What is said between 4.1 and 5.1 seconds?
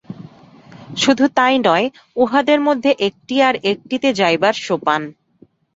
যাইবার সোপান।